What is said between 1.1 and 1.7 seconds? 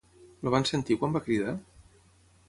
va cridar?